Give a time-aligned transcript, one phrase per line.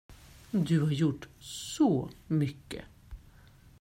[0.51, 2.85] Du har gjort så mycket.